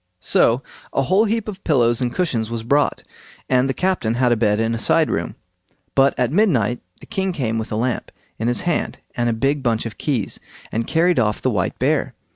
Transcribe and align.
So 0.19 0.63
a 0.93 1.03
whole 1.03 1.25
heap 1.25 1.47
of 1.47 1.63
pillows 1.63 2.01
and 2.01 2.11
cushions 2.11 2.49
was 2.49 2.63
brought, 2.63 3.03
and 3.47 3.69
the 3.69 3.73
captain 3.75 4.15
had 4.15 4.31
a 4.31 4.35
bed 4.35 4.59
in 4.59 4.73
a 4.73 4.79
side 4.79 5.11
room. 5.11 5.35
But 5.93 6.15
at 6.17 6.31
midnight 6.31 6.81
the 7.01 7.05
king 7.05 7.31
came 7.31 7.59
with 7.59 7.71
a 7.71 7.75
lamp 7.75 8.11
in 8.39 8.47
his 8.47 8.61
hand 8.61 8.97
and 9.15 9.29
a 9.29 9.31
big 9.31 9.61
bunch 9.61 9.85
of 9.85 9.99
keys, 9.99 10.39
and 10.71 10.87
carried 10.87 11.19
off 11.19 11.39
the 11.39 11.51
white 11.51 11.77
bear. 11.77 12.15